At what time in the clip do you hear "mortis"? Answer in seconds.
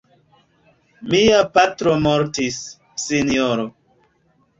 2.05-2.57